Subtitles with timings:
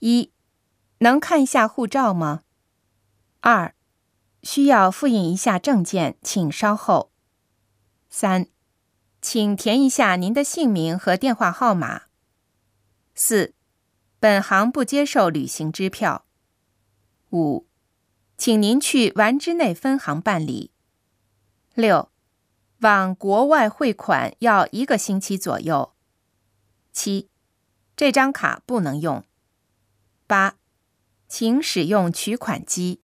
[0.00, 0.32] 一，
[0.98, 2.42] 能看一下护照吗？
[3.40, 3.74] 二，
[4.42, 7.10] 需要复印一下证件，请稍后。
[8.08, 8.46] 三，
[9.20, 12.02] 请填一下您的姓名和电话号码。
[13.14, 13.54] 四，
[14.20, 16.24] 本行不接受旅行支票。
[17.30, 17.66] 五，
[18.36, 20.70] 请您去丸之内分行办理。
[21.74, 22.10] 六，
[22.80, 25.92] 往国外汇款要一个星期左右。
[26.92, 27.28] 七，
[27.96, 29.24] 这张卡不能用。
[30.28, 30.56] 八，
[31.26, 33.00] 请使用取款机。